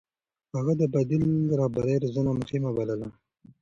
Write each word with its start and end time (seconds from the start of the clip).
هغه 0.55 0.73
د 0.81 0.83
بديل 0.93 1.25
رهبرۍ 1.59 1.95
روزنه 2.03 2.31
مهمه 2.39 2.69
بلله. 2.77 3.07